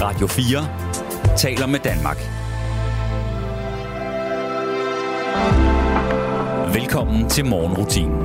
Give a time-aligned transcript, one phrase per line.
[0.00, 2.16] Radio 4 taler med Danmark.
[6.74, 8.18] Velkommen til morgenrutinen.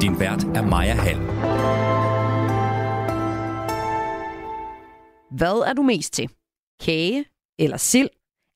[0.00, 1.18] Din vært er Maja Hall.
[5.30, 6.30] Hvad er du mest til?
[6.80, 7.24] Kage
[7.58, 8.08] eller sild?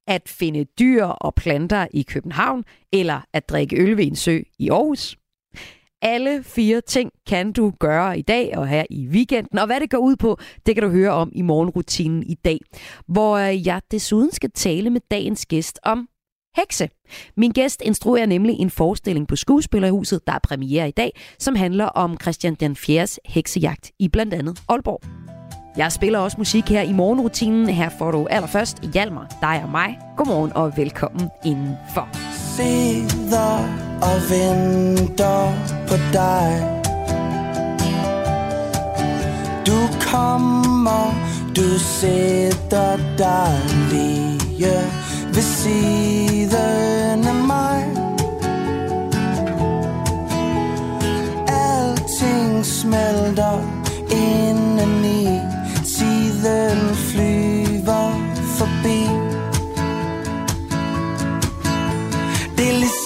[0.06, 2.64] At finde dyr og planter i København?
[2.92, 5.16] Eller at drikke øl ved en sø i Aarhus?
[6.02, 9.58] Alle fire ting kan du gøre i dag og her i weekenden.
[9.58, 12.58] Og hvad det går ud på, det kan du høre om i morgenrutinen i dag.
[13.06, 16.08] Hvor jeg desuden skal tale med dagens gæst om
[16.56, 16.88] hekse.
[17.36, 21.84] Min gæst instruerer nemlig en forestilling på Skuespillerhuset, der er premiere i dag, som handler
[21.84, 23.06] om Christian den 4.
[23.24, 25.02] heksejagt i blandt andet Aalborg.
[25.76, 27.68] Jeg spiller også musik her i morgenrutinen.
[27.68, 29.98] Her får du allerførst Hjalmar, dig og mig.
[30.16, 32.37] Godmorgen og velkommen indenfor.
[32.58, 33.58] Sidder
[34.02, 35.52] og venter
[35.88, 36.50] på dig.
[39.66, 39.78] Du
[40.10, 41.14] kommer,
[41.56, 44.74] du sætter dig lige
[45.34, 47.84] ved siden af mig.
[51.48, 53.77] Alting smelter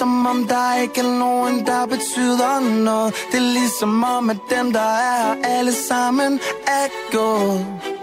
[0.03, 3.15] som om der ikke er nogen, der betyder noget.
[3.31, 8.02] Det er ligesom om, at dem, der er her, alle sammen er gået.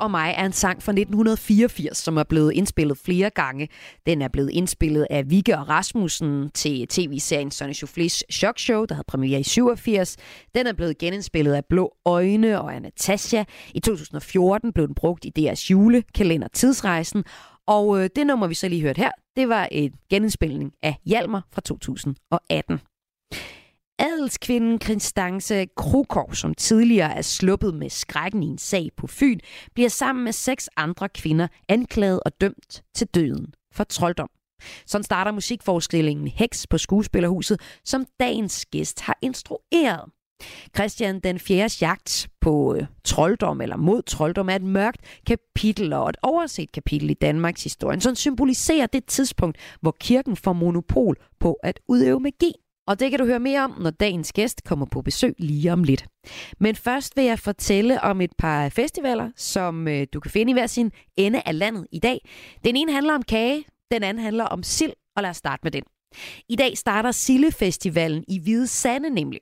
[0.00, 3.68] Og mig er en sang fra 1984, som er blevet indspillet flere gange.
[4.06, 8.94] Den er blevet indspillet af Vigge og Rasmussen til tv-serien Sonny Soufflés Shock Show, der
[8.94, 10.16] havde premiere i 87.
[10.54, 13.44] Den er blevet genindspillet af Blå Øjne og af Natasha.
[13.74, 17.24] I 2014 blev den brugt i DR's julekalender Tidsrejsen.
[17.66, 21.46] Og øh, det nummer, vi så lige hørte her, det var en genindspilning af Hjalmar
[21.52, 22.80] fra 2018.
[23.98, 29.38] Adelskvinden Kristance Krukov, som tidligere er sluppet med skrækken i en sag på Fyn,
[29.74, 34.28] bliver sammen med seks andre kvinder anklaget og dømt til døden for trolddom.
[34.86, 40.00] Sådan starter musikforestillingen Heks på Skuespillerhuset, som dagens gæst har instrueret.
[40.76, 41.70] Christian den 4.
[41.80, 47.10] jagt på øh, trolddom eller mod trolddom er et mørkt kapitel og et overset kapitel
[47.10, 52.52] i Danmarks historie, som symboliserer det tidspunkt, hvor kirken får monopol på at udøve magi.
[52.88, 55.84] Og det kan du høre mere om, når dagens gæst kommer på besøg lige om
[55.84, 56.06] lidt.
[56.60, 60.52] Men først vil jeg fortælle om et par festivaler, som øh, du kan finde i
[60.52, 62.28] hver sin ende af landet i dag.
[62.64, 65.70] Den ene handler om kage, den anden handler om sild, og lad os starte med
[65.72, 65.82] den.
[66.48, 69.40] I dag starter Sillefestivalen i Hvide Sande nemlig.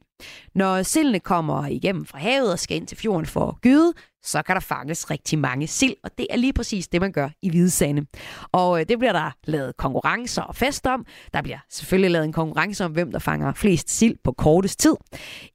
[0.54, 3.92] Når sildene kommer igennem fra havet og skal ind til fjorden for at gyde,
[4.22, 7.28] så kan der fanges rigtig mange sild, og det er lige præcis det, man gør
[7.42, 8.06] i Hvide Sande.
[8.52, 11.06] Og øh, det bliver der lavet konkurrencer og fest om.
[11.32, 14.94] Der bliver selvfølgelig lavet en konkurrence om, hvem der fanger flest sild på kortest tid.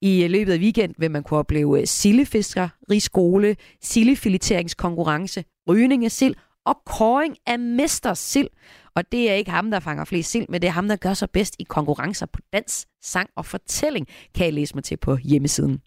[0.01, 6.35] I øh, løbet af weekend vil man kunne opleve øh, sildefiskerskole, sildefileteringskonkurrence, rygning af sild
[6.65, 8.43] og koring af mestersild.
[8.43, 8.80] sild.
[8.95, 11.13] Og det er ikke ham, der fanger flest sild, men det er ham, der gør
[11.13, 15.15] sig bedst i konkurrencer på dans, sang og fortælling, kan jeg læse mig til på
[15.15, 15.81] hjemmesiden.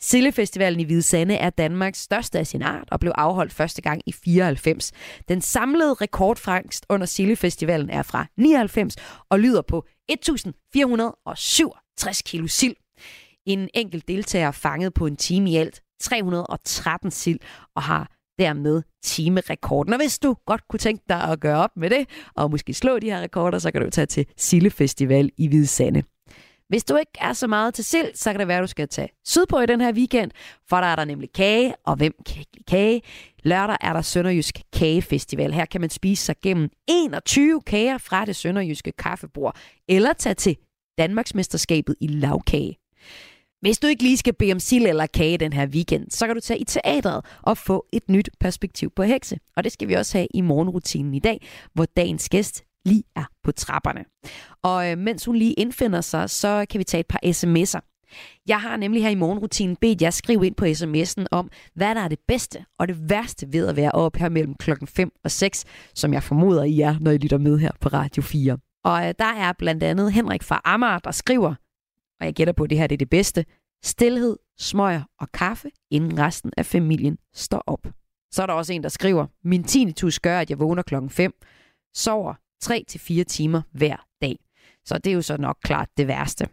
[0.00, 4.02] Sillefestivalen i Hvide Sande er Danmarks største af sin art og blev afholdt første gang
[4.06, 4.92] i 94.
[5.28, 8.96] Den samlede rekordfangst under Sillefestivalen er fra 99
[9.30, 12.76] og lyder på 1467 kilo sild.
[13.46, 17.40] En enkelt deltager fanget på en time i alt 313 sild
[17.74, 19.92] og har dermed timerekorden.
[19.92, 22.98] Og hvis du godt kunne tænke dig at gøre op med det, og måske slå
[22.98, 26.02] de her rekorder, så kan du tage til Sille Festival i Hvide Sande.
[26.68, 28.88] Hvis du ikke er så meget til sild, så kan det være, at du skal
[28.88, 30.30] tage sydpå i den her weekend,
[30.68, 33.02] for der er der nemlig kage, og hvem kan ikke lide kage?
[33.44, 35.52] Lørdag er der Sønderjysk Kagefestival.
[35.52, 39.56] Her kan man spise sig gennem 21 kager fra det sønderjyske kaffebord,
[39.88, 40.56] eller tage til
[40.98, 42.76] Danmarksmesterskabet i lavkage.
[43.60, 46.34] Hvis du ikke lige skal bede om sild eller kage den her weekend, så kan
[46.34, 49.38] du tage i teatret og få et nyt perspektiv på hekse.
[49.56, 53.24] Og det skal vi også have i morgenrutinen i dag, hvor dagens gæst lige er
[53.44, 54.04] på trapperne.
[54.62, 57.92] Og øh, mens hun lige indfinder sig, så kan vi tage et par sms'er.
[58.46, 62.00] Jeg har nemlig her i morgenrutinen bedt jer skrive ind på sms'en om, hvad der
[62.00, 65.30] er det bedste og det værste ved at være op her mellem klokken 5 og
[65.30, 65.64] 6,
[65.94, 68.58] som jeg formoder I er, når I lytter med her på Radio 4.
[68.84, 71.54] Og øh, der er blandt andet Henrik fra Amager, der skriver,
[72.20, 73.44] og jeg gætter på, at det her det er det bedste,
[73.84, 77.86] stilhed, smøger og kaffe, inden resten af familien står op.
[78.30, 81.32] Så er der også en, der skriver, min tinnitus gør, at jeg vågner klokken 5,
[81.94, 82.34] sover
[82.64, 84.36] 3-4 timer hver dag.
[84.84, 86.48] Så det er jo så nok klart det værste.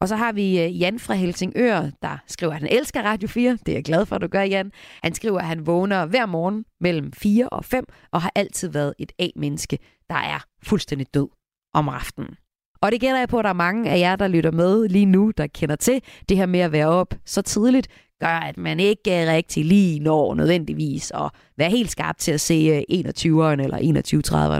[0.00, 3.58] Og så har vi øh, Jan fra Helsingør, der skriver, at han elsker Radio 4.
[3.66, 4.72] Det er jeg glad for, at du gør, Jan.
[5.02, 8.94] Han skriver, at han vågner hver morgen mellem 4 og 5, og har altid været
[8.98, 9.78] et A-menneske,
[10.10, 11.28] der er fuldstændig død
[11.74, 12.36] om aftenen.
[12.84, 15.06] Og det gælder jeg på, at der er mange af jer, der lytter med lige
[15.06, 17.88] nu, der kender til det her med at være op så tidligt,
[18.20, 22.54] gør, at man ikke rigtig lige når nødvendigvis at være helt skarp til at se
[22.54, 23.78] øh, 21'eren eller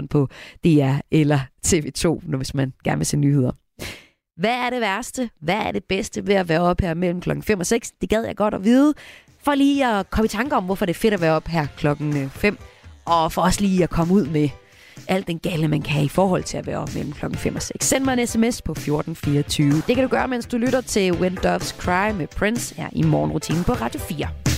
[0.01, 0.27] 21.30'eren på
[0.63, 3.51] DR eller TV2, hvis man gerne vil se nyheder.
[4.39, 5.29] Hvad er det værste?
[5.41, 7.91] Hvad er det bedste ved at være op her mellem klokken 5 og 6?
[8.01, 8.93] Det gad jeg godt at vide.
[9.43, 11.67] For lige at komme i tanke om, hvorfor det er fedt at være op her
[11.77, 12.57] klokken øh, 5.
[13.05, 14.49] Og for også lige at komme ud med
[15.07, 17.55] alt den gale, man kan have i forhold til at være op mellem klokken 5
[17.55, 17.85] og 6.
[17.85, 19.71] Send mig en sms på 1424.
[19.87, 23.03] Det kan du gøre, mens du lytter til When Doves Cry med Prince her i
[23.03, 24.54] morgenrutinen på Radio 4.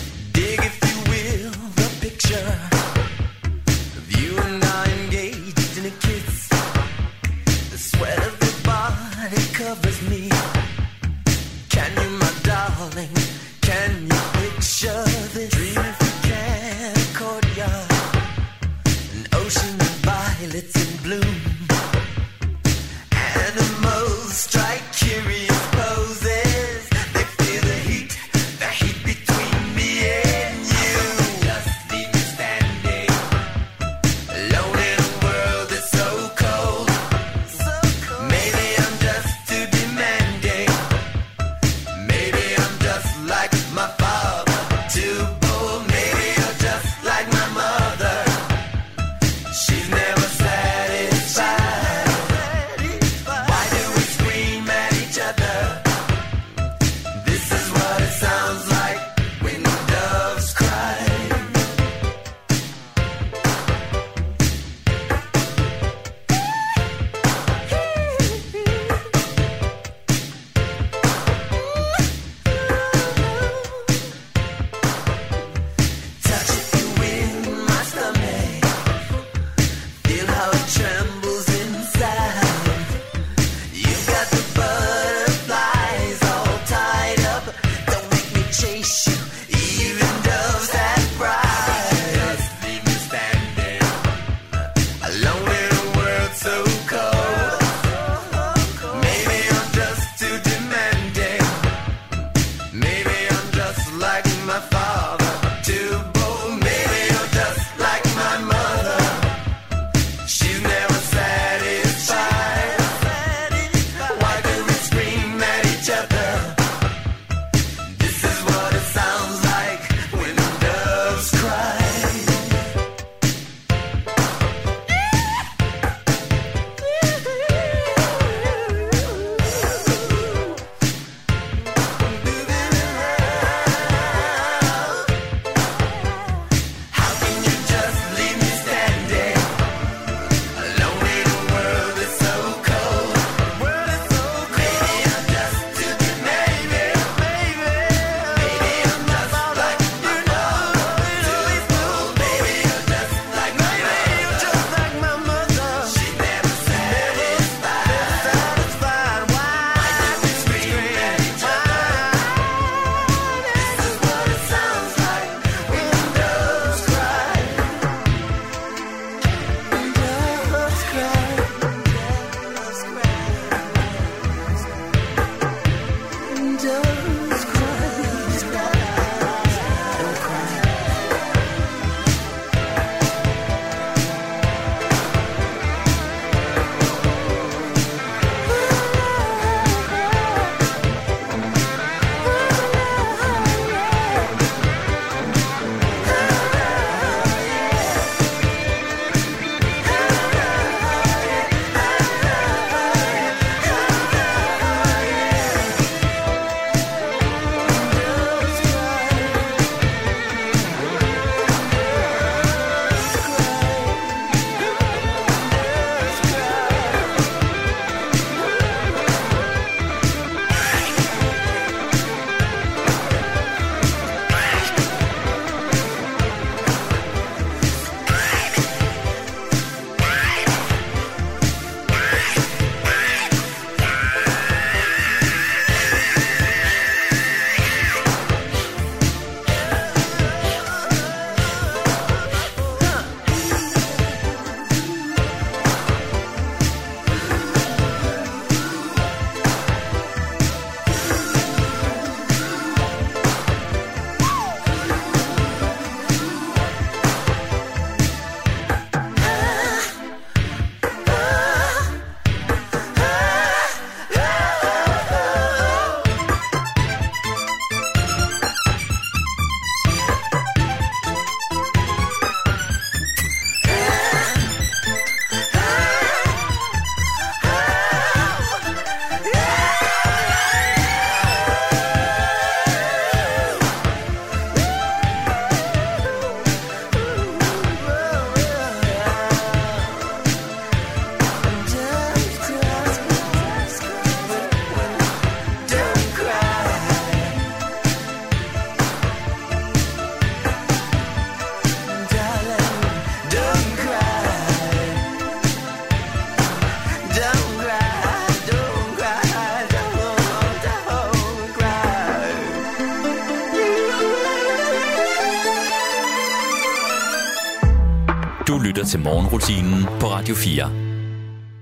[318.87, 320.71] til morgenrutinen på Radio 4.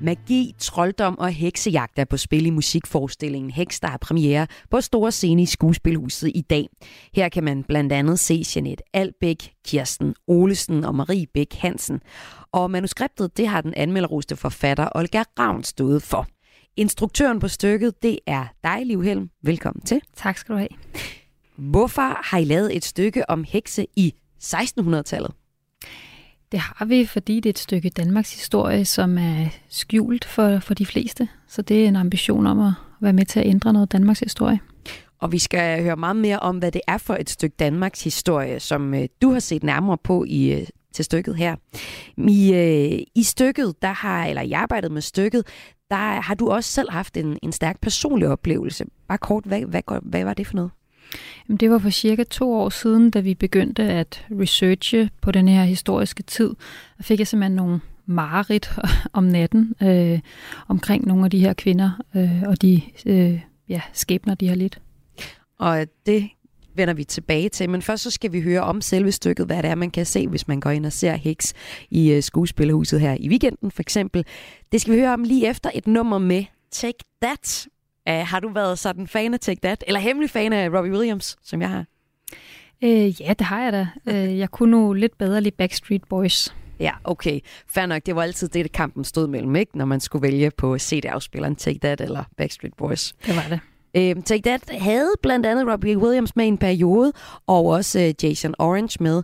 [0.02, 5.12] Magi, trolddom og heksejagt er på spil i musikforestillingen Heks, der har premiere på Store
[5.12, 6.68] Scene i Skuespilhuset i dag.
[7.14, 12.02] Her kan man blandt andet se Jeanette Albæk, Kirsten Olesen og Marie Bæk Hansen.
[12.52, 16.28] Og manuskriptet, det har den anmelderoste forfatter Olga Ravn stået for.
[16.78, 19.30] Instruktøren på stykket, det er dig, Liv Helm.
[19.44, 20.02] Velkommen til.
[20.16, 20.70] Tak skal du have.
[21.58, 24.14] Hvorfor har I lavet et stykke om hekse i
[24.44, 25.32] 1600-tallet?
[26.52, 30.74] Det har vi, fordi det er et stykke Danmarks historie, som er skjult for, for
[30.74, 31.28] de fleste.
[31.48, 34.60] Så det er en ambition om at være med til at ændre noget Danmarks historie.
[35.20, 38.60] Og vi skal høre meget mere om, hvad det er for et stykke Danmarks historie,
[38.60, 41.56] som øh, du har set nærmere på i øh, til stykket her.
[42.18, 45.48] I, øh, I stykket, der har, eller i arbejdet med stykket,
[45.90, 48.86] der har du også selv haft en, en stærk personlig oplevelse.
[49.08, 50.72] Bare kort, hvad, hvad, hvad var det for noget?
[51.50, 55.48] Jamen, det var for cirka to år siden, da vi begyndte at researche på den
[55.48, 56.50] her historiske tid.
[56.98, 58.70] Der fik jeg simpelthen nogle mareridt
[59.14, 60.20] om natten øh,
[60.68, 64.80] omkring nogle af de her kvinder øh, og de øh, ja, skæbner, de har lidt.
[65.60, 66.30] Og det
[66.76, 67.70] vender vi tilbage til.
[67.70, 70.28] Men først så skal vi høre om selve stykket, hvad det er, man kan se,
[70.28, 71.54] hvis man går ind og ser Heks
[71.90, 74.26] i øh, skuespillerhuset her i weekenden for eksempel.
[74.72, 77.68] Det skal vi høre om lige efter et nummer med Take That.
[78.10, 79.84] Uh, har du været sådan fan af Take That?
[79.88, 81.86] Eller hemmelig fan af Robbie Williams, som jeg har?
[82.84, 83.88] Øh, ja, det har jeg da.
[84.14, 86.56] Øh, jeg kunne nu lidt bedre lide Backstreet Boys.
[86.80, 87.40] Ja, okay.
[87.68, 88.06] Fair nok.
[88.06, 89.78] Det var altid det, kampen stod mellem, ikke?
[89.78, 93.14] Når man skulle vælge på CD-afspilleren Take That eller Backstreet Boys.
[93.26, 93.60] Det var det.
[93.96, 97.14] Øh, Take That havde blandt andet Robbie Williams med en periode,
[97.48, 99.24] og også øh, Jason Orange med.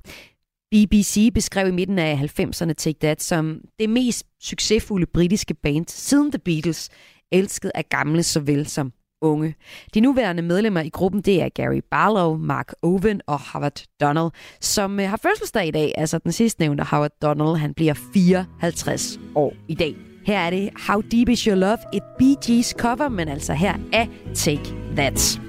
[0.71, 6.31] BBC beskrev i midten af 90'erne Take That som det mest succesfulde britiske band siden
[6.31, 6.89] The Beatles,
[7.31, 9.55] elsket af gamle såvel som unge.
[9.93, 14.99] De nuværende medlemmer i gruppen, det er Gary Barlow, Mark Owen og Howard Donald, som
[14.99, 15.93] øh, har fødselsdag i dag.
[15.97, 19.95] Altså den sidste nævnte Howard Donald, han bliver 54 år i dag.
[20.25, 23.73] Her er det How Deep Is Your Love, et Bee Gees cover, men altså her
[23.93, 25.39] er Take That.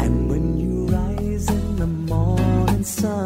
[0.00, 3.23] And when you rise in the morning sun,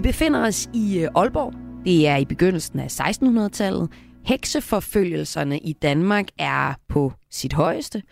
[0.00, 1.52] Vi befinder os i øh, Aalborg.
[1.84, 3.88] Det er i begyndelsen af 1600-tallet.
[4.26, 8.02] Hekseforfølgelserne i Danmark er på sit højeste.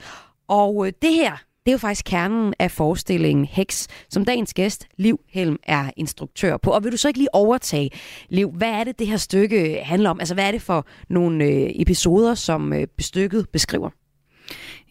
[0.48, 4.86] Og øh, det her, det er jo faktisk kernen af forestillingen Heks, som dagens gæst,
[4.96, 6.70] Liv Helm, er instruktør på.
[6.70, 7.90] Og vil du så ikke lige overtage,
[8.28, 10.20] Liv, hvad er det, det her stykke handler om?
[10.20, 13.90] Altså, hvad er det for nogle øh, episoder, som øh, bestykket beskriver?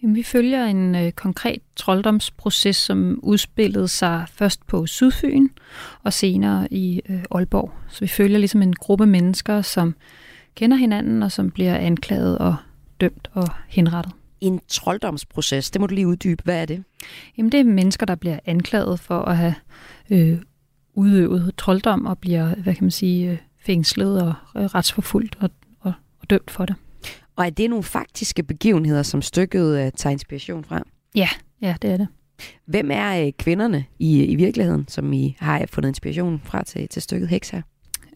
[0.03, 5.47] Jamen, vi følger en øh, konkret trolddomsproces, som udspillede sig først på Sydfyn
[6.03, 7.73] og senere i øh, Aalborg.
[7.89, 9.95] Så vi følger ligesom en gruppe mennesker, som
[10.55, 12.55] kender hinanden og som bliver anklaget og
[13.01, 14.13] dømt og henrettet.
[14.41, 16.43] En trolddomsproces, det må du lige uddybe.
[16.43, 16.83] Hvad er det?
[17.37, 19.55] Jamen, det er mennesker, der bliver anklaget for at have
[20.09, 20.37] øh,
[20.93, 25.93] udøvet trolddom og bliver, hvad kan man sige, øh, fængslet og øh, retsforfulgt og, og,
[26.19, 26.75] og dømt for det.
[27.37, 30.81] Og er det nogle faktiske begivenheder, som stykket øh, tager inspiration fra?
[31.15, 31.29] Ja,
[31.61, 32.07] ja, det er det.
[32.65, 37.01] Hvem er øh, kvinderne i, i virkeligheden, som I har fundet inspiration fra til, til
[37.01, 37.61] stykket Heks her?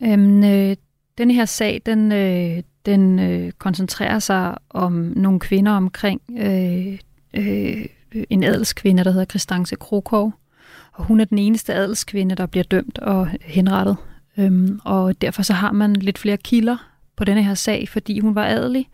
[0.04, 0.76] Øhm, øh,
[1.18, 7.00] den her sag, den, øh, den øh, koncentrerer sig om nogle kvinder omkring øh,
[7.34, 7.86] øh,
[8.30, 10.34] en adelskvinde, der hedder Christance Krokov.
[10.94, 13.98] Og hun er den eneste adelskvinde, der bliver dømt og henrettet.
[14.38, 18.36] Øhm, og derfor så har man lidt flere kilder på denne her sag, fordi hun
[18.36, 18.88] var adelig,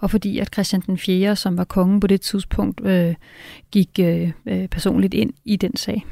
[0.00, 3.14] og fordi at Christian den 4., som var kongen på det tidspunkt, øh,
[3.70, 6.06] gik øh, øh, personligt ind i den sag.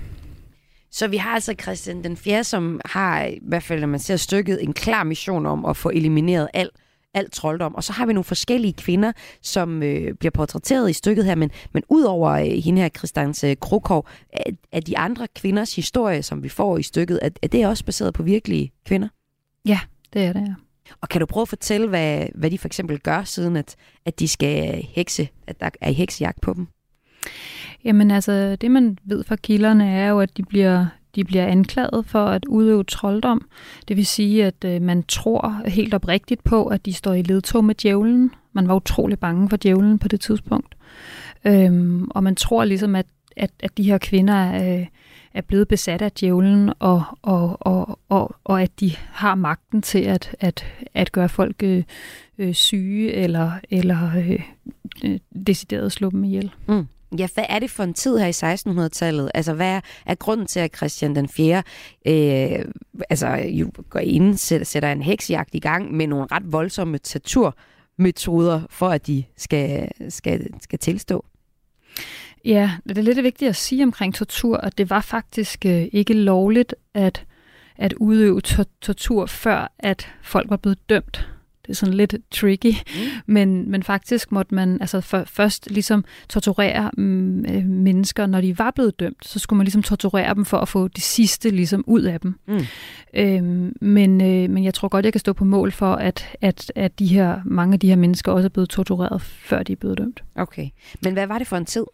[0.93, 4.17] Så vi har altså Christian den 4., som har, i hvert fald når man ser
[4.17, 6.73] stykket, en klar mission om at få elimineret alt
[7.15, 7.75] alt trolddom.
[7.75, 11.51] Og så har vi nogle forskellige kvinder, som øh, bliver portrætteret i stykket her, men,
[11.73, 14.43] men udover øh, hende her, Christianse Krokov, er,
[14.73, 18.15] er de andre kvinders historie, som vi får i stykket, er, er det også baseret
[18.15, 19.09] på virkelige kvinder?
[19.67, 19.81] Ja,
[20.13, 20.55] det er det, ja.
[21.01, 24.21] Og kan du prøve at fortælle, hvad, hvad de for eksempel gør, siden at, at
[24.21, 26.67] de skal hekse, at der er heksejagt på dem?
[27.85, 32.07] Jamen altså, det man ved fra kilderne er jo, at de bliver, de bliver anklaget
[32.07, 33.49] for at udøve trolddom.
[33.89, 37.65] Det vil sige, at øh, man tror helt oprigtigt på, at de står i ledtog
[37.65, 38.31] med djævlen.
[38.53, 40.75] Man var utrolig bange for djævlen på det tidspunkt.
[41.45, 44.87] Øhm, og man tror ligesom, at, at, at de her kvinder øh,
[45.35, 49.99] er blevet besat af djævlen, og, og, og, og, og at de har magten til
[49.99, 51.85] at, at, at gøre folk øh,
[52.39, 54.43] øh syge eller, eller øh,
[55.05, 56.51] øh, decideret slå dem ihjel.
[56.69, 56.87] Mm.
[57.19, 59.31] Ja, hvad er det for en tid her i 1600-tallet?
[59.35, 61.63] Altså, hvad er, er grunden til, at Christian den 4.
[62.07, 62.65] Øh,
[63.11, 68.61] altså, jo går ind, sætter, sætter en heksjagt i gang med nogle ret voldsomme torturmetoder,
[68.71, 71.25] for at de skal, skal, skal tilstå?
[72.45, 76.15] Ja, det er lidt vigtigt at sige omkring tortur, at det var faktisk øh, ikke
[76.15, 77.25] lovligt at,
[77.77, 78.41] at udøve
[78.81, 81.29] tortur, før at folk var blevet dømt
[81.71, 83.01] det er sådan lidt tricky, mm.
[83.27, 88.59] men, men faktisk måtte man altså for, først ligesom torturere mm, øh, mennesker, når de
[88.59, 91.85] var blevet dømt, så skulle man ligesom torturere dem for at få det sidste ligesom
[91.87, 92.35] ud af dem.
[92.47, 92.61] Mm.
[93.15, 96.73] Øhm, men, øh, men jeg tror godt, jeg kan stå på mål for, at, at,
[96.77, 99.77] at de her, mange af de her mennesker også er blevet tortureret, før de er
[99.77, 100.23] blevet dømt.
[100.35, 100.69] Okay,
[101.03, 101.85] men hvad var det for en tid?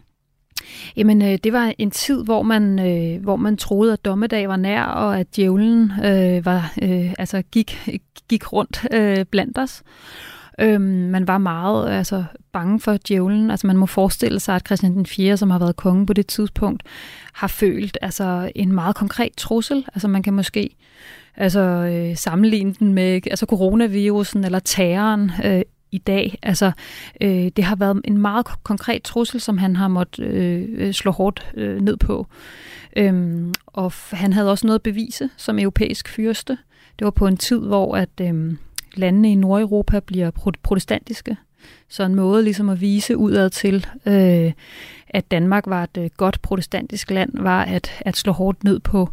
[0.97, 4.57] Jamen, øh, det var en tid, hvor man, øh, hvor man troede, at dommedag var
[4.57, 9.83] nær, og at djævlen øh, var, øh, altså gik, gik rundt øh, blandt os.
[10.59, 13.51] Øhm, man var meget altså, bange for djævlen.
[13.51, 16.27] Altså, man må forestille sig, at Christian den 4., som har været konge på det
[16.27, 16.83] tidspunkt,
[17.33, 19.85] har følt altså, en meget konkret trussel.
[19.93, 20.69] Altså, man kan måske
[21.35, 25.61] altså, øh, sammenligne den med altså, coronavirusen eller terroren øh,
[25.91, 26.39] i dag.
[26.43, 26.71] Altså,
[27.21, 31.11] øh, det har været en meget konkret trussel, som han har måttet øh, øh, slå
[31.11, 32.27] hårdt øh, ned på.
[32.95, 36.57] Øhm, og han havde også noget at bevise som europæisk fyrste.
[36.99, 38.53] Det var på en tid, hvor at øh,
[38.95, 40.31] landene i Nordeuropa bliver
[40.63, 41.37] protestantiske.
[41.89, 44.51] Så en måde ligesom at vise udad til, øh,
[45.09, 49.09] at Danmark var et øh, godt protestantisk land, var at, at slå hårdt ned på,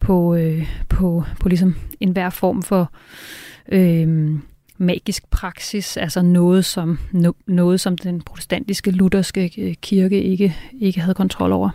[0.00, 2.92] på, øh, på, på ligesom enhver form for
[3.72, 4.38] øh,
[4.78, 11.00] magisk praksis, altså noget som, no, noget, som den protestantiske lutherske øh, kirke ikke, ikke
[11.00, 11.70] havde kontrol over.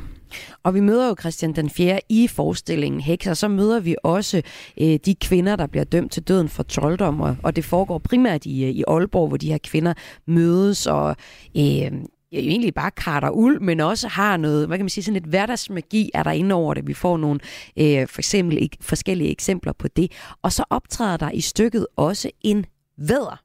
[0.64, 2.00] Og vi møder jo Christian den 4.
[2.10, 4.42] i forestillingen Hekser, så møder vi også
[4.82, 8.46] øh, de kvinder, der bliver dømt til døden for trolddom, og, og det foregår primært
[8.46, 9.94] i, øh, i Aalborg, hvor de her kvinder
[10.28, 11.16] mødes og
[11.58, 11.92] øh,
[12.34, 15.26] jo egentlig bare karter uld, men også har noget, hvad kan man sige, sådan lidt
[15.26, 16.88] hverdagsmagi er der inde over det.
[16.88, 17.40] Vi får nogle
[17.78, 20.12] øh, for eksempel forskellige eksempler på det.
[20.42, 22.66] Og så optræder der i stykket også en
[22.98, 23.42] Vædder.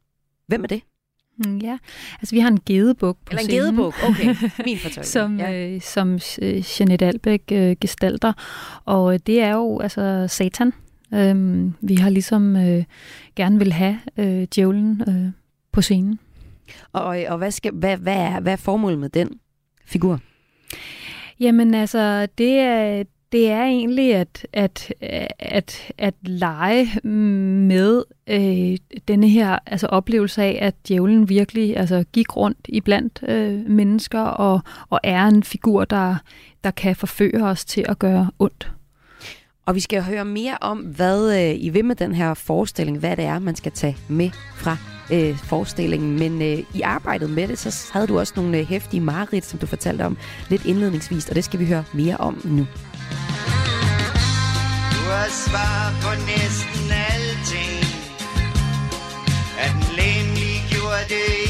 [0.46, 0.80] Hvem er det?
[1.46, 1.78] Mm, ja,
[2.20, 3.64] altså vi har en gedebuk på Eller en scenen.
[3.64, 4.34] gedebuk, okay.
[4.66, 5.06] Min fortolkning.
[5.06, 5.74] som, ja.
[5.74, 8.32] øh, som øh, Jeanette Albeck øh, gestalter.
[8.84, 10.72] Og øh, det er jo altså Satan.
[11.14, 12.84] Øhm, vi har ligesom øh,
[13.36, 15.32] gerne vil have øh, djævlen øh,
[15.72, 16.18] på scenen.
[16.92, 19.28] Og, og hvad, skal, hvad, hvad, er, hvad er formålet med den
[19.86, 20.20] figur?
[21.40, 24.92] Jamen altså, det er, det er egentlig at, at,
[25.38, 28.76] at, at lege med øh,
[29.08, 34.20] denne her altså oplevelse af, at djævlen virkelig altså, gik rundt i blandt øh, mennesker
[34.20, 34.60] og,
[34.90, 36.16] og er en figur, der,
[36.64, 38.72] der kan forføre os til at gøre ondt.
[39.66, 43.16] Og vi skal høre mere om, hvad øh, I vil med den her forestilling, hvad
[43.16, 44.76] det er, man skal tage med fra
[45.12, 46.18] øh, forestillingen.
[46.18, 49.66] Men øh, i arbejdet med det, så havde du også nogle øh, mareridt, som du
[49.66, 50.16] fortalte om
[50.48, 52.66] lidt indledningsvis, og det skal vi høre mere om nu.
[55.18, 57.84] Du svar på næsten alting.
[59.58, 60.36] At den
[60.70, 61.47] gjorde det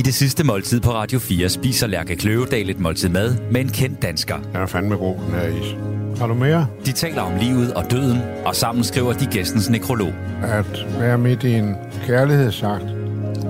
[0.00, 3.68] I det sidste måltid på Radio 4 spiser Lærke Kløvedal et måltid mad med en
[3.68, 4.36] kendt dansker.
[4.36, 5.76] Den er fandme god, den her is.
[6.18, 6.66] Har du mere?
[6.86, 10.12] De taler om livet og døden, og sammen skriver de gæstens nekrolog.
[10.42, 11.74] At være midt i en
[12.06, 12.84] kærlighedsakt.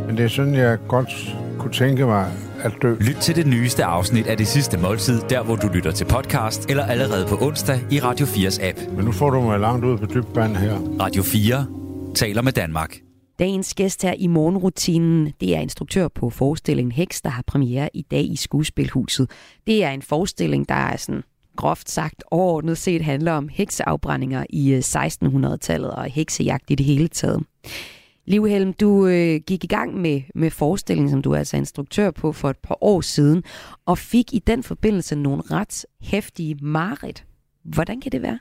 [0.06, 2.32] Men det er sådan, jeg godt kunne tænke mig
[2.62, 2.94] at dø.
[3.00, 6.70] Lyt til det nyeste afsnit af Det Sidste Måltid, der hvor du lytter til podcast,
[6.70, 8.78] eller allerede på onsdag i Radio 4's app.
[8.96, 10.78] Men nu får du mig langt ud på dybt her.
[11.00, 11.66] Radio 4
[12.14, 13.09] taler med Danmark.
[13.40, 18.02] Dagens gæst her i morgenrutinen, det er instruktør på forestillingen Heks, der har premiere i
[18.02, 19.30] dag i Skuespilhuset.
[19.66, 21.22] Det er en forestilling, der er sådan
[21.56, 27.08] groft sagt overordnet set handler om hekseafbrændinger i øh, 1600-tallet og heksejagt i det hele
[27.08, 27.44] taget.
[28.26, 32.10] Liv Helm, du øh, gik i gang med, med forestillingen, som du er altså instruktør
[32.10, 33.42] på for et par år siden,
[33.86, 37.24] og fik i den forbindelse nogle ret hæftige mareridt.
[37.64, 38.38] Hvordan kan det være?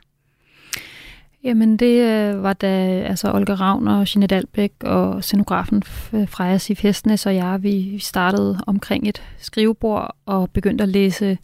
[1.44, 2.68] Jamen det øh, var da
[3.02, 8.60] altså Olga Ravner, Jeanette Albæk og scenografen øh, Freja Sif Hestnes og jeg, vi startede
[8.68, 11.38] omkring et skrivebord og begyndte at læse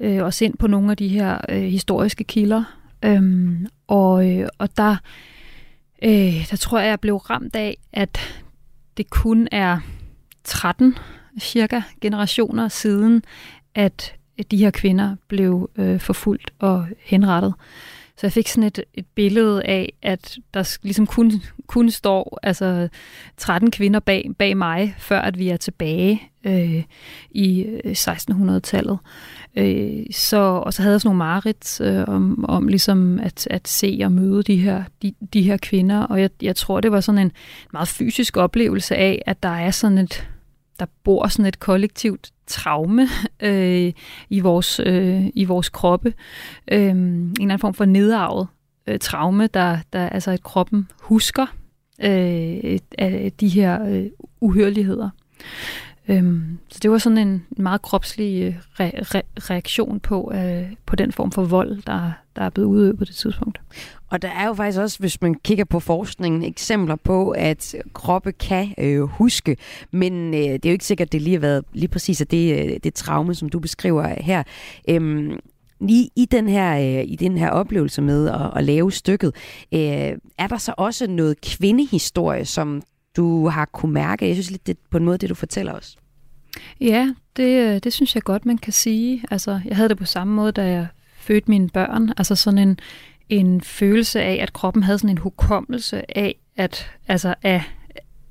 [0.00, 2.64] øh, os ind på nogle af de her øh, historiske kilder.
[3.04, 4.96] Øhm, og, øh, og der,
[6.02, 8.18] øh, der tror jeg, jeg blev ramt af, at
[8.96, 9.78] det kun er
[10.44, 10.96] 13
[11.40, 13.22] cirka generationer siden,
[13.74, 14.14] at
[14.50, 17.54] de her kvinder blev øh, forfulgt og henrettet.
[18.18, 21.32] Så jeg fik sådan et, et billede af, at der ligesom kun,
[21.66, 22.88] kun står altså
[23.36, 26.82] 13 kvinder bag, bag mig, før at vi er tilbage øh,
[27.30, 28.98] i øh, 1600-tallet.
[29.56, 33.68] Øh, så, og så havde jeg sådan nogle mareridt øh, om, om ligesom at, at
[33.68, 37.00] se og møde de her, de, de her kvinder, og jeg, jeg tror, det var
[37.00, 37.32] sådan en
[37.72, 40.28] meget fysisk oplevelse af, at der er sådan et
[40.78, 43.08] der bor sådan et kollektivt traume
[43.40, 43.92] øh,
[44.30, 46.14] i, vores, øh, i vores kroppe.
[46.72, 48.48] Øh, en eller anden form for nedarvet
[48.86, 51.46] øh, traume, der, der altså at kroppen husker
[52.02, 54.06] øh, af de her øh,
[54.40, 55.10] uhørligheder.
[56.08, 60.96] Øhm, så det var sådan en meget kropslig øh, re- re- reaktion på, øh, på
[60.96, 63.60] den form for vold, der, der er blevet udøvet på det tidspunkt.
[64.10, 68.32] Og der er jo faktisk også, hvis man kigger på forskningen, eksempler på, at kroppe
[68.32, 69.56] kan øh, huske,
[69.90, 72.26] men øh, det er jo ikke sikkert, at det lige har været lige præcis af
[72.26, 74.42] det, øh, det traume, som du beskriver her.
[74.88, 75.38] Øhm,
[75.80, 79.34] Lige i den her, øh, i den her oplevelse med at, at lave stykket,
[79.74, 79.80] øh,
[80.38, 82.82] er der så også noget kvindehistorie, som
[83.16, 84.26] du har kunne mærke?
[84.26, 85.96] Jeg synes lidt, det på en måde, det du fortæller os.
[86.80, 89.24] Ja, det, øh, det synes jeg godt, man kan sige.
[89.30, 92.12] Altså, jeg havde det på samme måde, da jeg fødte mine børn.
[92.16, 92.78] Altså sådan en,
[93.28, 97.62] en følelse af, at kroppen havde sådan en hukommelse af, at altså af,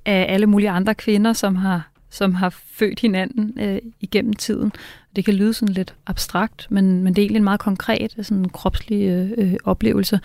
[0.06, 4.72] af alle mulige andre kvinder, som har, som har født hinanden øh, igennem tiden.
[5.16, 8.38] Det kan lyde sådan lidt abstrakt, men, men det er egentlig en meget konkret, sådan
[8.38, 10.20] en kropslig øh, øh oplevelse.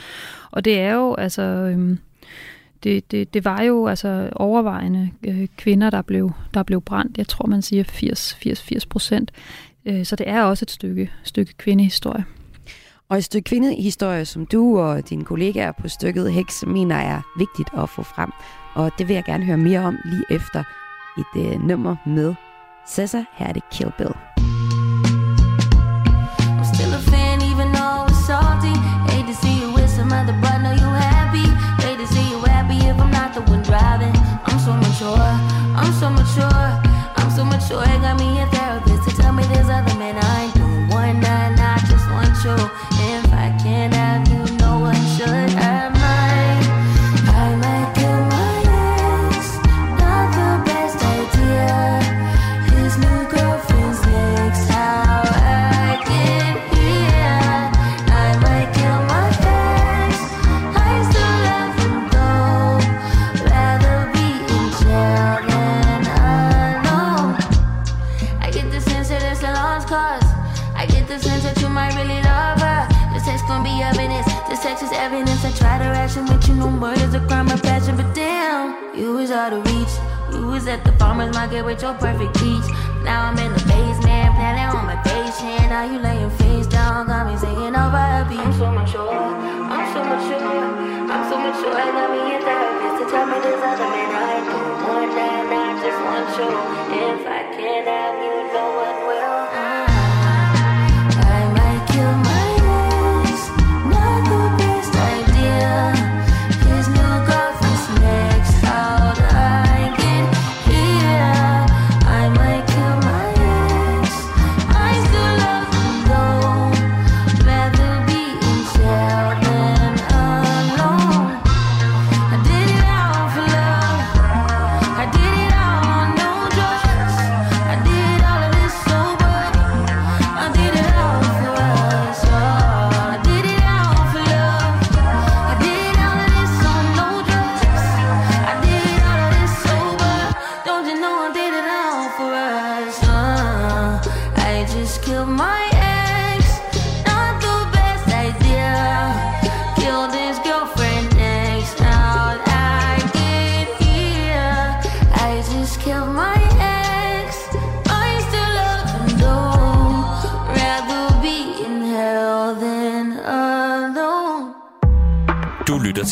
[0.51, 1.43] Og det er jo, altså...
[1.43, 1.97] Øh,
[2.83, 7.19] det, det, det var jo altså overvejende øh, kvinder, der blev, der blev brændt.
[7.19, 9.31] Jeg tror, man siger 80-80 procent.
[9.87, 12.25] Øh, så det er også et stykke, stykke kvindehistorie.
[13.09, 17.69] Og et stykke kvindehistorie, som du og dine kollegaer på stykket Heks mener er vigtigt
[17.79, 18.31] at få frem.
[18.75, 20.65] Og det vil jeg gerne høre mere om lige efter
[21.19, 22.35] et øh, nummer med
[22.87, 23.25] Sessa.
[23.37, 24.32] Her er det Kill Bill.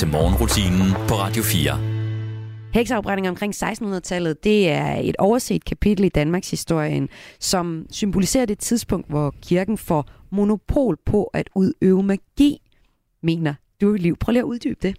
[0.02, 1.78] Radio 4.
[2.74, 7.08] Heksafbrænding omkring 1600-tallet, det er et overset kapitel i Danmarks historien,
[7.40, 12.60] som symboliserer det tidspunkt, hvor kirken får monopol på at udøve magi,
[13.22, 14.16] mener du liv.
[14.16, 14.96] Prøv lige at uddybe det.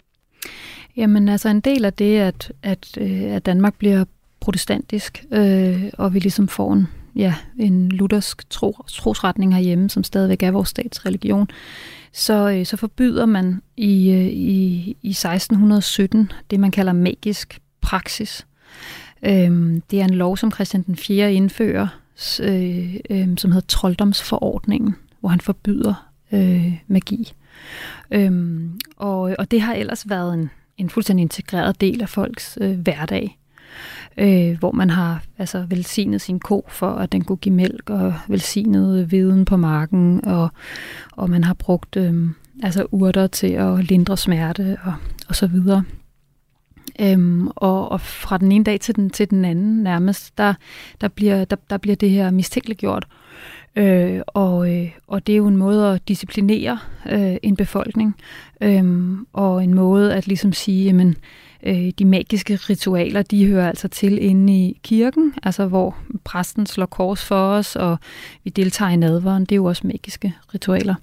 [0.98, 4.06] Jamen altså en del af det, at, at, øh, at Danmark bliver
[4.40, 10.44] protestantisk, øh, og vi ligesom får en, ja, en luthersk tro, trosretning herhjemme, som stadigvæk
[10.44, 11.48] er vores statsreligion,
[12.12, 18.48] så, øh, så forbyder man i, øh, i, i 1617 det, man kalder magisk praksis.
[19.24, 21.34] Øh, det er en lov, som Christian den 4.
[21.34, 21.88] indfører,
[22.42, 27.34] øh, øh, som hedder trolddomsforordningen, hvor han forbyder øh, magi.
[28.12, 28.62] Øh,
[28.98, 33.38] og, og det har ellers været en, en fuldstændig integreret del af folks øh, hverdag
[34.22, 38.14] øh, hvor man har altså, velsignet sin ko for, at den kunne give mælk, og
[38.28, 40.50] velsignet viden på marken, og,
[41.12, 42.30] og man har brugt øh,
[42.64, 44.94] altså urter til at lindre smerte og,
[45.30, 45.84] og så videre.
[47.02, 50.54] Øhm, og, og fra den ene dag til den, til den anden nærmest, der,
[51.02, 53.08] der, bliver, der, der bliver det her mistænkeliggjort.
[53.76, 58.16] Øh, og, øh, og det er jo en måde at disciplinere øh, en befolkning,
[58.62, 58.84] øh,
[59.34, 61.16] og en måde at ligesom sige, jamen, øh,
[61.64, 66.86] Øh, de magiske ritualer, de hører altså til inde i kirken, altså hvor præsten slår
[66.86, 67.98] kors for os, og
[68.44, 70.96] vi deltager i nadveren, det er jo også magiske ritualer.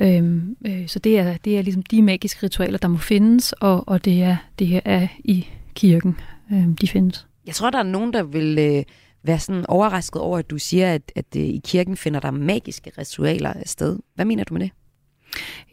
[0.00, 3.88] Øhm, øh, så det er, det er ligesom de magiske ritualer, der må findes, og,
[3.88, 6.16] og det, er, det er i kirken,
[6.52, 7.26] øhm, de findes.
[7.46, 8.58] Jeg tror, der er nogen, der vil...
[8.58, 8.84] Øh
[9.22, 12.92] være sådan overrasket over, at du siger, at, at øh, i kirken finder der magiske
[12.98, 13.98] ritualer sted.
[14.14, 14.70] Hvad mener du med det?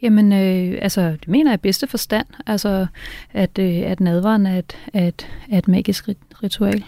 [0.02, 2.86] Jamen, øh, altså, det mener jeg i bedste forstand, altså,
[3.32, 6.08] at, øh, at nadvaren er et, er, et, er et magisk
[6.42, 6.84] ritual.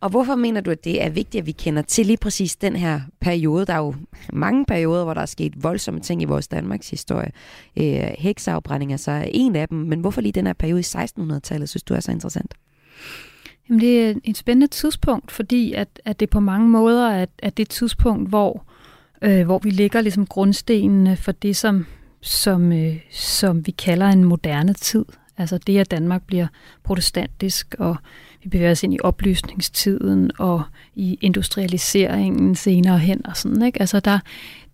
[0.00, 2.76] Og hvorfor mener du, at det er vigtigt, at vi kender til lige præcis den
[2.76, 3.66] her periode?
[3.66, 3.94] Der er jo
[4.32, 7.32] mange perioder, hvor der er sket voldsomme ting i vores Danmarks historie.
[7.76, 11.68] Øh, hekseafbrænding er så en af dem, men hvorfor lige den her periode i 1600-tallet,
[11.68, 12.54] synes du er så interessant?
[13.68, 17.56] Jamen, det er et spændende tidspunkt, fordi at, at det på mange måder er, at
[17.56, 18.64] det er et tidspunkt, hvor
[19.22, 21.86] øh, hvor vi lægger ligesom grundstenene for det, som,
[22.20, 25.04] som, øh, som vi kalder en moderne tid.
[25.38, 26.46] Altså det, at Danmark bliver
[26.82, 27.96] protestantisk, og
[28.42, 30.62] vi bevæger os ind i oplysningstiden og
[30.94, 33.62] i industrialiseringen senere hen og sådan.
[33.62, 33.80] Ikke?
[33.80, 34.18] Altså der,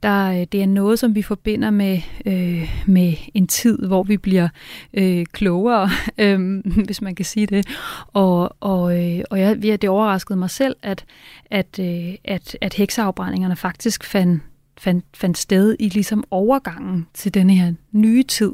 [0.02, 4.16] der, øh, det er noget, som vi forbinder med, øh, med en tid, hvor vi
[4.16, 4.48] bliver
[4.94, 7.66] øh, klogere, øh, hvis man kan sige det.
[8.12, 11.04] Og, og, øh, og jeg, det overraskede mig selv, at,
[11.50, 14.42] at, øh, at, at hekseafbrændingerne faktisk fandt,
[14.78, 18.52] fandt, fandt sted i ligesom overgangen til den her nye tid.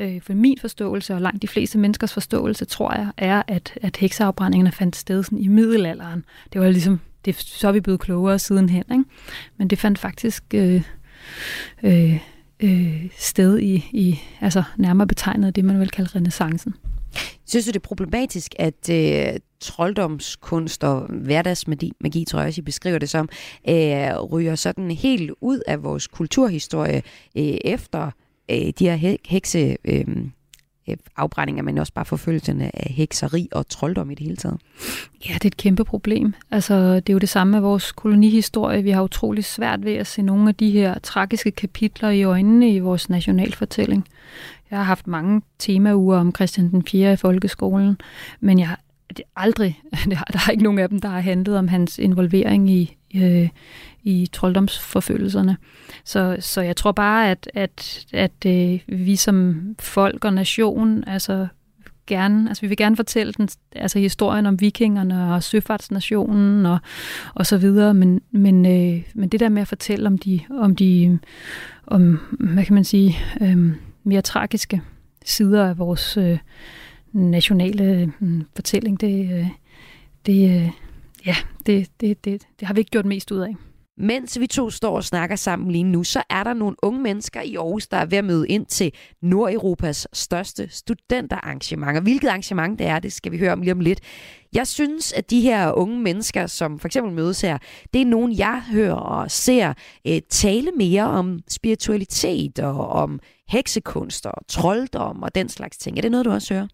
[0.00, 3.96] Øh, for min forståelse, og langt de fleste menneskers forståelse, tror jeg, er, at, at
[3.96, 6.24] hekseafbrændingerne fandt sted sådan i middelalderen.
[6.52, 8.84] Det var ligesom det, så er vi blevet klogere sidenhen.
[8.92, 9.04] Ikke?
[9.56, 10.82] Men det fandt faktisk øh,
[11.82, 12.20] øh,
[12.60, 16.74] øh, sted i, i, altså nærmere betegnet det, man vil kalde renaissancen.
[17.46, 22.62] Synes du, det er problematisk, at øh, trolddomskunst og hverdagsmagi, magi, tror jeg også, I
[22.62, 23.28] beskriver det som,
[23.68, 27.02] øh, ryger sådan helt ud af vores kulturhistorie
[27.36, 28.10] øh, efter
[28.50, 29.76] øh, de her hekse...
[29.84, 30.32] Øhm,
[30.88, 34.60] øh, afbrændinger, men også bare forfølgelserne af hekseri og trolddom i det hele taget?
[35.28, 36.34] Ja, det er et kæmpe problem.
[36.50, 38.82] Altså, det er jo det samme med vores kolonihistorie.
[38.82, 42.74] Vi har utrolig svært ved at se nogle af de her tragiske kapitler i øjnene
[42.74, 44.06] i vores nationalfortælling.
[44.70, 47.12] Jeg har haft mange temauger om Christian den 4.
[47.12, 47.96] i folkeskolen,
[48.40, 48.80] men jeg har
[49.16, 49.80] det aldrig,
[50.10, 53.48] der er ikke nogen af dem, der har handlet om hans involvering i, øh,
[54.02, 55.56] i trolddomsforfølgelserne.
[56.04, 61.46] Så, så jeg tror bare, at, at, at øh, vi som folk og nation, altså
[62.10, 66.78] gerne, altså vi vil gerne fortælle den, altså historien om vikingerne og søfartsnationen og,
[67.34, 70.76] og så videre, men, men, øh, men det der med at fortælle om de, om
[70.76, 71.18] de,
[71.86, 73.72] om, hvad kan man sige, øh,
[74.04, 74.82] mere tragiske
[75.24, 76.38] sider af vores øh,
[77.12, 77.84] nationale
[78.20, 79.46] øh, fortælling, det, øh,
[80.26, 80.70] det, øh,
[81.26, 83.54] ja, det, det, det, det har vi ikke gjort mest ud af.
[84.02, 87.40] Mens vi to står og snakker sammen lige nu, så er der nogle unge mennesker
[87.40, 88.92] i Aarhus, der er ved at møde ind til
[89.22, 91.96] Nordeuropas største studenterarrangement.
[91.96, 94.00] Og hvilket arrangement det er, det skal vi høre om lige om lidt.
[94.52, 97.58] Jeg synes, at de her unge mennesker, som for eksempel mødes her,
[97.94, 99.72] det er nogen, jeg hører og ser
[100.04, 105.98] eh, tale mere om spiritualitet og om heksekunst og trolddom og den slags ting.
[105.98, 106.66] Er det noget, du også hører?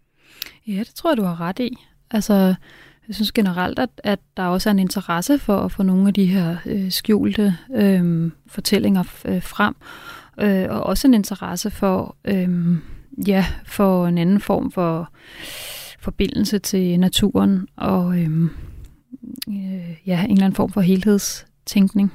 [0.67, 1.77] Ja, det tror jeg, du har ret i.
[2.11, 2.55] Altså,
[3.09, 6.15] jeg synes generelt, at, at der også er en interesse for at få nogle af
[6.15, 9.77] de her øh, skjulte øh, fortællinger øh, frem,
[10.41, 12.77] øh, og også en interesse for, øh,
[13.27, 15.11] ja, for en anden form for
[16.01, 18.31] forbindelse til naturen, og øh,
[19.49, 22.13] øh, ja, en eller anden form for helhedstænkning.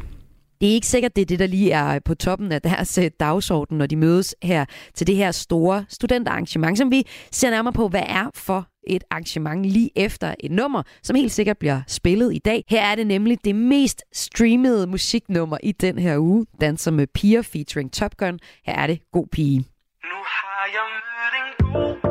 [0.62, 3.12] Det er ikke sikkert, det er det, der lige er på toppen af deres øh,
[3.20, 7.88] dagsorden, når de mødes her til det her store studentarrangement, som vi ser nærmere på,
[7.88, 12.40] hvad er for et arrangement lige efter et nummer, som helt sikkert bliver spillet i
[12.40, 12.64] dag.
[12.70, 17.08] Her er det nemlig det mest streamede musiknummer i den her uge, Danser med øh,
[17.14, 18.40] Piger featuring Top Gun.
[18.66, 19.60] Her er det God Pige.
[20.04, 22.11] Nu har jeg mødt en god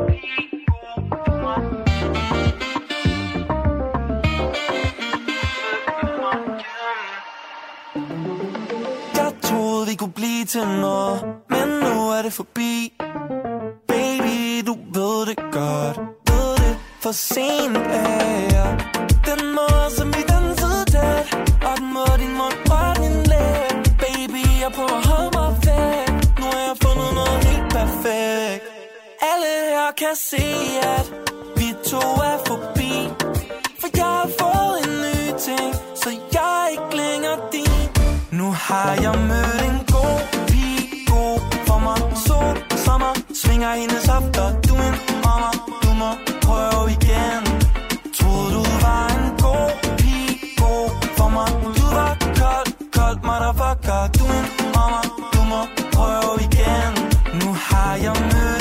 [9.90, 12.92] aldrig kunne blive til noget, men nu er det forbi.
[13.88, 15.96] Baby, du ved det godt,
[16.28, 18.70] ved det for sent er jeg.
[19.28, 21.26] Den måde, som vi dansede tæt,
[21.68, 23.74] og den måde, din mund rørte min læb.
[24.04, 26.08] Baby, jeg prøver at holde mig væk,
[26.40, 28.62] nu har jeg fundet noget helt perfekt.
[29.30, 30.46] Alle her kan se,
[30.96, 31.06] at
[31.58, 32.92] vi to er forbi.
[33.80, 35.70] For jeg har fået en ny ting,
[36.02, 37.90] så jeg er ikke længere din.
[38.40, 39.79] Nu har jeg mødt en
[43.42, 46.10] svinger hendes hofter Du er en ommer, du må
[46.46, 47.42] prøve igen.
[48.16, 50.32] Troede du var en god pige,
[50.62, 50.86] god
[51.16, 51.50] for mig.
[51.78, 54.00] Du var kold, kold, motherfucker.
[54.16, 55.60] Du er en ommer, du må
[55.96, 56.92] prøve igen.
[57.40, 58.59] Nu har jeg mødt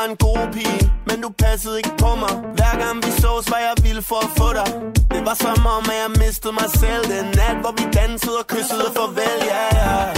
[0.00, 3.60] var en god pige Men du passede ikke på mig Hver gang vi sås, var
[3.66, 4.68] jeg vild for at få dig
[5.14, 8.46] Det var som om, at jeg mistede mig selv Den nat, hvor vi dansede og
[8.52, 10.08] kyssede farvel, ja, yeah, yeah.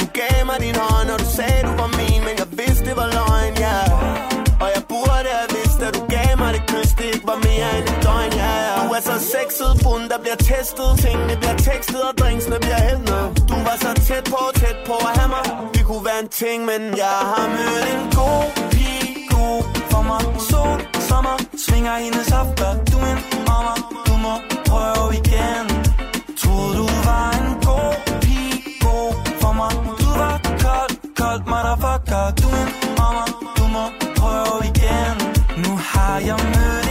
[0.00, 2.96] Du gav mig din hånd, og du sagde, du var min Men jeg vidste, det
[3.00, 4.62] var løgn, ja yeah.
[4.64, 7.68] Og jeg burde have vidst, at du gav mig det kys Det ikke var mere
[7.78, 8.78] end et døgn, ja, yeah, yeah.
[8.82, 13.04] Du er så sexet, bund, der bliver testet Tingene bliver tekstet, og drinksene bliver hældt
[13.10, 16.30] ned Du var så tæt på, tæt på at have mig Det kunne være en
[16.42, 19.09] ting, men jeg har mødt en god pige.
[20.50, 22.70] Sol, sommer, svinger hendes after.
[22.90, 24.34] Du er en ommer, du må
[24.68, 25.64] prøve igen.
[26.40, 29.10] Troede du var en god pige, god
[29.40, 29.72] for mig.
[30.00, 32.24] Du var kold, kold, motherfucker.
[32.40, 33.84] Du er en ommer, du må
[34.20, 35.14] prøve igen.
[35.64, 36.89] Nu har jeg mødt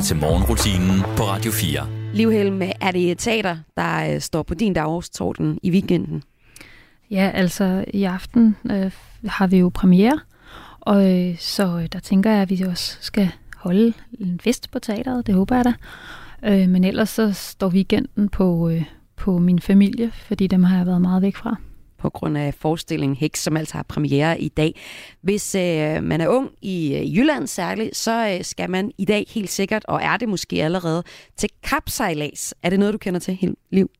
[0.00, 1.86] lytter til morgenrutinen på Radio 4.
[2.14, 6.22] Livhelm, er det teater, der øh, står på din dagsorden i weekenden?
[7.10, 8.92] Ja, altså i aften øh,
[9.26, 10.20] har vi jo premiere,
[10.80, 14.78] og øh, så øh, der tænker jeg, at vi også skal holde en fest på
[14.78, 15.72] teateret, det håber jeg da.
[16.42, 18.84] Øh, men ellers så står weekenden på, øh,
[19.16, 21.56] på min familie, fordi dem har jeg været meget væk fra.
[22.00, 24.80] På grund af forestillingen Heks, som altså har premiere i dag.
[25.20, 29.26] Hvis øh, man er ung i øh, Jylland særligt, så øh, skal man i dag
[29.28, 31.02] helt sikkert, og er det måske allerede,
[31.36, 32.54] til kapsejlads.
[32.62, 33.90] Er det noget, du kender til hele liv?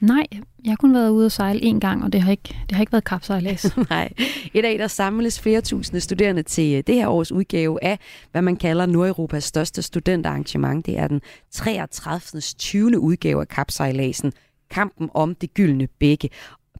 [0.00, 0.26] Nej,
[0.64, 2.80] jeg har kun været ude og sejle en gang, og det har ikke, det har
[2.80, 3.76] ikke været kapsejlads.
[3.90, 4.12] Nej.
[4.54, 7.98] I dag der samles flere tusinde studerende til øh, det her års udgave af,
[8.32, 10.86] hvad man kalder Nordeuropas største studenterarrangement.
[10.86, 11.20] Det er den
[11.50, 12.40] 33.
[12.40, 13.00] 20.
[13.00, 14.32] udgave af kapsejladsen.
[14.70, 16.28] Kampen om det gyldne bække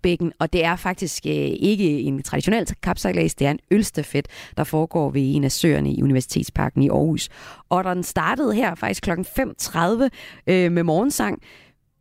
[0.03, 4.65] bækken, og det er faktisk øh, ikke en traditionel kapsejlads, det er en ølstafet, der
[4.65, 7.29] foregår ved en af søerne i Universitetsparken i Aarhus.
[7.69, 9.11] Og den startede her faktisk kl.
[9.11, 10.09] 5.30
[10.47, 11.43] øh, med morgensang,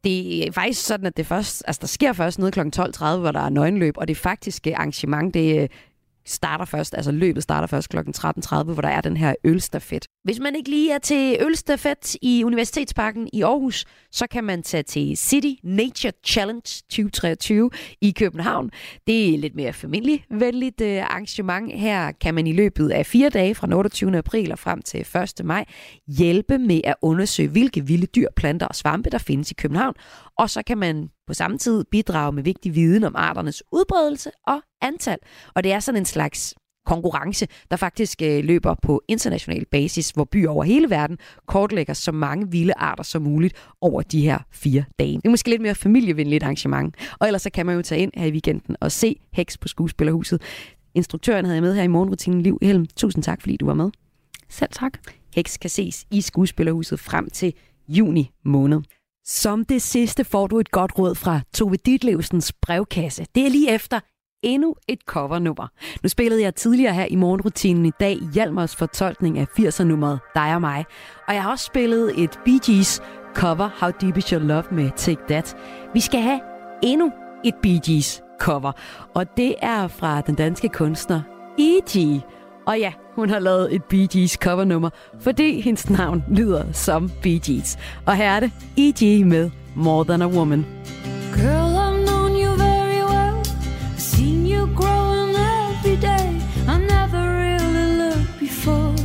[0.03, 2.59] det er faktisk sådan, at det først, altså der sker først noget kl.
[2.59, 5.69] 12.30, hvor der er nøgenløb, og det faktiske øh, arrangement, det øh,
[6.29, 7.97] starter først, altså løbet starter først kl.
[7.97, 10.05] 13.30, hvor der er den her ølstafet.
[10.23, 14.83] Hvis man ikke lige er til ølstafet i Universitetsparken i Aarhus, så kan man tage
[14.83, 17.69] til City Nature Challenge 2023
[18.01, 18.69] i København.
[19.07, 21.73] Det er lidt mere familievenligt øh, arrangement.
[21.73, 24.17] Her kan man i løbet af fire dage fra den 28.
[24.17, 24.99] april og frem til
[25.39, 25.45] 1.
[25.45, 25.65] maj
[26.07, 29.93] hjælpe med at undersøge, hvilke vilde dyr, planter og svampe, der findes i København.
[30.39, 34.61] Og så kan man på samme tid bidrage med vigtig viden om arternes udbredelse og
[34.81, 35.17] antal.
[35.55, 40.23] Og det er sådan en slags konkurrence, der faktisk øh, løber på international basis, hvor
[40.23, 41.17] byer over hele verden
[41.47, 45.15] kortlægger så mange vilde arter som muligt over de her fire dage.
[45.15, 46.95] Det er måske lidt mere familievenligt arrangement.
[47.19, 49.67] Og ellers så kan man jo tage ind her i weekenden og se Heks på
[49.67, 50.41] Skuespillerhuset.
[50.95, 52.85] Instruktøren havde jeg med her i morgenrutinen, Liv Helm.
[52.85, 53.89] Tusind tak, fordi du var med.
[54.49, 54.93] Selv tak.
[55.35, 57.53] Heks kan ses i Skuespillerhuset frem til
[57.87, 58.81] juni måned.
[59.31, 63.25] Som det sidste får du et godt råd fra Tove Ditlevsens brevkasse.
[63.35, 63.99] Det er lige efter
[64.43, 65.67] endnu et covernummer.
[66.03, 70.61] Nu spillede jeg tidligere her i morgenrutinen i dag Hjalmars fortolkning af 80'er-nummeret Dig og
[70.61, 70.85] mig.
[71.27, 73.01] Og jeg har også spillet et Bee Gees
[73.35, 75.57] cover How Deep Is Your Love med Take That.
[75.93, 76.39] Vi skal have
[76.83, 77.11] endnu
[77.45, 78.71] et Bee Gees cover,
[79.15, 81.21] og det er fra den danske kunstner
[81.59, 82.21] E.G.
[82.67, 84.89] Og ja, hun har lavet et Bee Gees covernummer,
[85.19, 87.77] fordi hendes navn lyder som Bee Gees.
[88.05, 89.25] Og her er det E.G.
[89.25, 90.65] med More Than a Woman.
[91.35, 93.39] Girl, I've known you very well.
[93.39, 96.27] I've seen you growing every day.
[96.67, 98.95] I never really looked before,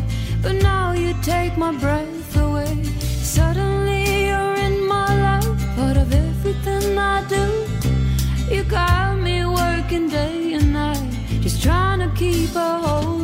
[0.43, 2.85] but now you take my breath away.
[3.23, 7.45] Suddenly you're in my life, part of everything I do.
[8.55, 11.11] You got me working day and night,
[11.43, 13.24] just trying to keep a hold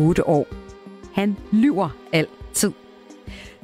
[0.00, 0.46] 8 år.
[1.14, 2.72] Han lyver altid.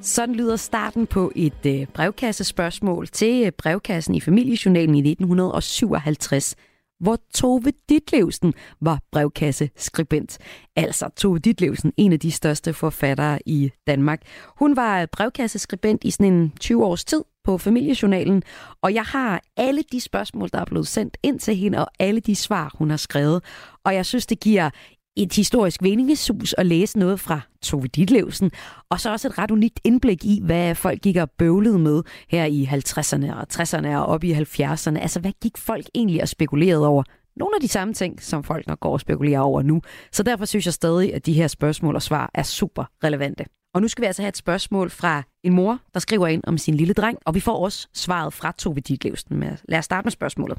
[0.00, 6.54] Sådan lyder starten på et øh, brevkassespørgsmål til øh, brevkassen i familiejournalen i 1957,
[7.00, 10.38] hvor Tove Ditlevsen var brevkasseskribent.
[10.76, 14.22] Altså Tove Ditlevsen, en af de største forfattere i Danmark.
[14.58, 18.42] Hun var brevkasseskribent i sådan en 20 års tid på familiejournalen,
[18.82, 22.20] og jeg har alle de spørgsmål, der er blevet sendt ind til hende, og alle
[22.20, 23.42] de svar, hun har skrevet.
[23.84, 24.70] Og jeg synes, det giver
[25.16, 28.50] et historisk vendingesus at læse noget fra Tove Ditlevsen,
[28.90, 32.44] og så også et ret unikt indblik i, hvad folk gik og bøvlede med her
[32.44, 34.98] i 50'erne og 60'erne og op i 70'erne.
[34.98, 37.02] Altså, hvad gik folk egentlig og spekulerede over?
[37.36, 39.82] Nogle af de samme ting, som folk nok går og spekulerer over nu.
[40.12, 43.44] Så derfor synes jeg stadig, at de her spørgsmål og svar er super relevante.
[43.74, 46.58] Og nu skal vi altså have et spørgsmål fra en mor, der skriver ind om
[46.58, 49.44] sin lille dreng, og vi får også svaret fra Tove Ditlevsen.
[49.68, 50.58] Lad os starte med spørgsmålet.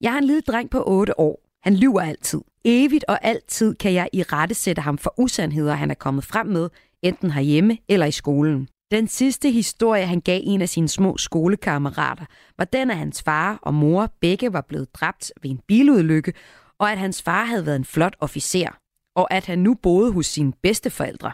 [0.00, 1.49] Jeg har en lille dreng på 8 år.
[1.62, 2.40] Han lyver altid.
[2.64, 6.46] Evigt og altid kan jeg i rette sætte ham for usandheder, han er kommet frem
[6.46, 6.68] med,
[7.02, 8.68] enten herhjemme eller i skolen.
[8.90, 12.24] Den sidste historie, han gav en af sine små skolekammerater,
[12.58, 16.32] var den, at hans far og mor begge var blevet dræbt ved en bilulykke,
[16.78, 18.78] og at hans far havde været en flot officer,
[19.16, 21.32] og at han nu boede hos sine bedsteforældre.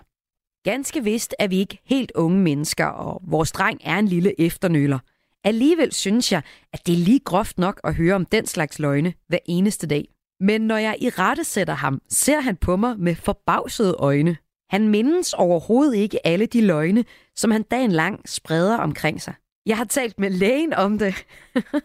[0.65, 4.99] Ganske vist er vi ikke helt unge mennesker, og vores dreng er en lille efternøler.
[5.45, 9.15] Alligevel synes jeg, at det er lige groft nok at høre om den slags løgne
[9.29, 10.16] hver eneste dag.
[10.41, 14.37] Men når jeg i rette sætter ham, ser han på mig med forbavsede øjne.
[14.71, 17.05] Han mindes overhovedet ikke alle de løgne,
[17.37, 19.35] som han dagen lang spreder omkring sig.
[19.67, 21.27] Jeg har talt med lægen om det,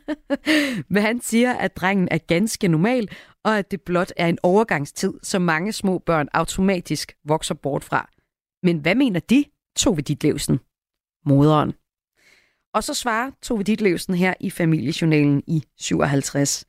[0.94, 3.10] men han siger, at drengen er ganske normal,
[3.44, 8.10] og at det blot er en overgangstid, som mange små børn automatisk vokser bort fra.
[8.64, 9.46] Men hvad mener de,
[9.76, 10.60] Tove Ditlevsen?
[11.26, 11.74] Moderen.
[12.74, 16.66] Og så svarer Tove Ditlevsen her i familiejournalen i 57.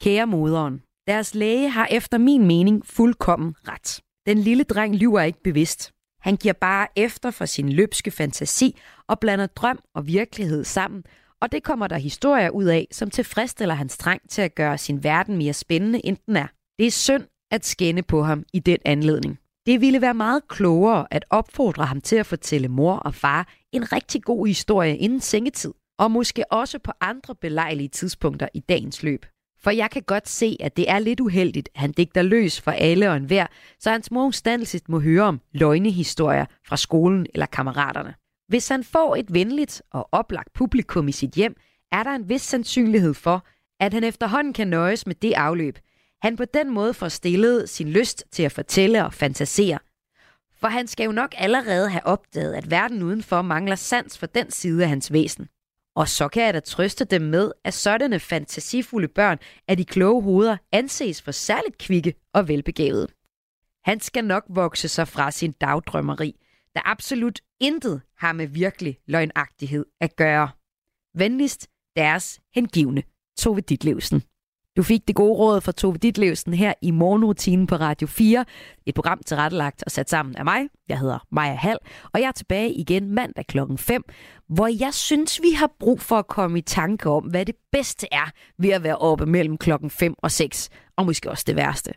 [0.00, 4.00] Kære moderen, deres læge har efter min mening fuldkommen ret.
[4.26, 5.92] Den lille dreng lyver ikke bevidst.
[6.20, 11.04] Han giver bare efter for sin løbske fantasi og blander drøm og virkelighed sammen,
[11.40, 15.04] og det kommer der historier ud af, som tilfredsstiller hans trang til at gøre sin
[15.04, 16.46] verden mere spændende, end den er.
[16.78, 19.38] Det er synd at skænde på ham i den anledning.
[19.66, 23.92] Det ville være meget klogere at opfordre ham til at fortælle mor og far en
[23.92, 29.26] rigtig god historie inden sengetid, og måske også på andre belejlige tidspunkter i dagens løb.
[29.60, 33.10] For jeg kan godt se, at det er lidt uheldigt, han digter løs for alle
[33.10, 33.46] og enhver,
[33.78, 38.14] så hans mor ustandelset må høre om løgnehistorier fra skolen eller kammeraterne.
[38.48, 41.56] Hvis han får et venligt og oplagt publikum i sit hjem,
[41.92, 43.46] er der en vis sandsynlighed for,
[43.80, 45.78] at han efterhånden kan nøjes med det afløb.
[46.22, 49.78] Han på den måde får stillet sin lyst til at fortælle og fantasere.
[50.60, 54.50] For han skal jo nok allerede have opdaget, at verden udenfor mangler sans for den
[54.50, 55.48] side af hans væsen.
[55.98, 59.38] Og så kan jeg da trøste dem med, at sådanne fantasifulde børn
[59.68, 63.08] af de kloge hoveder anses for særligt kvikke og velbegavede.
[63.84, 66.36] Han skal nok vokse sig fra sin dagdrømmeri,
[66.74, 70.48] der absolut intet har med virkelig løgnagtighed at gøre.
[71.14, 73.02] Venligst deres hengivne
[73.38, 74.22] Tove Ditlevsen.
[74.78, 78.44] Du fik det gode råd fra Tove Ditlevsen her i morgenrutinen på Radio 4.
[78.86, 80.68] Et program tilrettelagt og sat sammen af mig.
[80.88, 81.78] Jeg hedder Maja Hall,
[82.12, 84.02] og jeg er tilbage igen mandag klokken 5,
[84.48, 88.06] hvor jeg synes, vi har brug for at komme i tanke om, hvad det bedste
[88.12, 91.92] er ved at være oppe mellem klokken 5 og 6, og måske også det værste.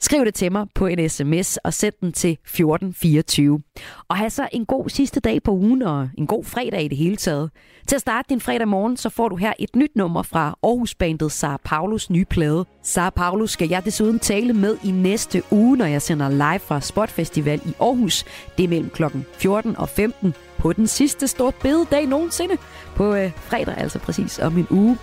[0.00, 3.60] Skriv det til mig på en sms og send den til 1424.
[4.08, 6.98] Og have så en god sidste dag på ugen og en god fredag i det
[6.98, 7.50] hele taget.
[7.86, 11.32] Til at starte din fredag morgen, så får du her et nyt nummer fra Aarhus-bandet
[11.32, 12.64] Sara Paulus nye plade.
[12.82, 16.80] Sara Paulus skal jeg desuden tale med i næste uge, når jeg sender live fra
[16.80, 18.24] Spot Festival i Aarhus.
[18.58, 22.56] Det er mellem klokken 14 og 15 på den sidste store bededag nogensinde.
[22.94, 24.98] På øh, fredag altså præcis om en uge.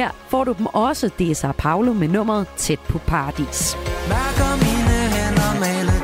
[0.00, 3.76] Her får du dem også, DSR Paolo Paulo med nummeret Tæt på Paradis.
[4.08, 5.99] Mærker mine hænder maler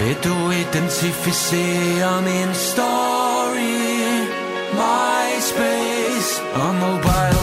[0.00, 3.80] du identificere min story.
[4.72, 7.39] MySpace og mobile